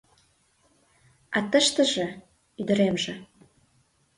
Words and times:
А 1.35 1.37
тыштыже, 1.51 2.07
ӱдыремже? 2.59 3.13